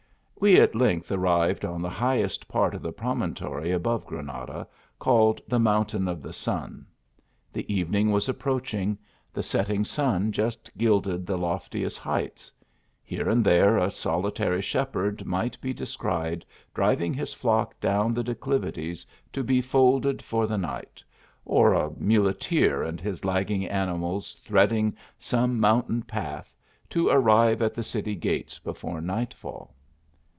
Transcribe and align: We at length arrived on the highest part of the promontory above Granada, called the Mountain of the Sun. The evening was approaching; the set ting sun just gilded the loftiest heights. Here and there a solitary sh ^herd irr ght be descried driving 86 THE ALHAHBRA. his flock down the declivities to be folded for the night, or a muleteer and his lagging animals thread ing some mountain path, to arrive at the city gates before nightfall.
We 0.41 0.59
at 0.59 0.73
length 0.73 1.11
arrived 1.11 1.63
on 1.65 1.83
the 1.83 1.89
highest 1.91 2.47
part 2.47 2.73
of 2.73 2.81
the 2.81 2.91
promontory 2.91 3.71
above 3.71 4.07
Granada, 4.07 4.67
called 4.97 5.39
the 5.47 5.59
Mountain 5.59 6.07
of 6.07 6.23
the 6.23 6.33
Sun. 6.33 6.87
The 7.53 7.71
evening 7.71 8.09
was 8.11 8.27
approaching; 8.27 8.97
the 9.31 9.43
set 9.43 9.67
ting 9.67 9.85
sun 9.85 10.31
just 10.31 10.75
gilded 10.79 11.27
the 11.27 11.37
loftiest 11.37 11.99
heights. 11.99 12.51
Here 13.03 13.29
and 13.29 13.45
there 13.45 13.77
a 13.77 13.91
solitary 13.91 14.63
sh 14.63 14.77
^herd 14.77 15.17
irr 15.17 15.27
ght 15.51 15.61
be 15.61 15.75
descried 15.75 16.43
driving 16.73 17.11
86 17.13 17.15
THE 17.15 17.19
ALHAHBRA. 17.19 17.19
his 17.19 17.33
flock 17.35 17.79
down 17.79 18.15
the 18.15 18.23
declivities 18.23 19.05
to 19.33 19.43
be 19.43 19.61
folded 19.61 20.23
for 20.23 20.47
the 20.47 20.57
night, 20.57 21.03
or 21.45 21.73
a 21.75 21.91
muleteer 21.99 22.81
and 22.81 22.99
his 22.99 23.23
lagging 23.23 23.67
animals 23.67 24.33
thread 24.43 24.71
ing 24.71 24.97
some 25.19 25.59
mountain 25.59 26.01
path, 26.01 26.57
to 26.89 27.09
arrive 27.09 27.61
at 27.61 27.75
the 27.75 27.83
city 27.83 28.15
gates 28.15 28.57
before 28.57 29.01
nightfall. 29.01 29.75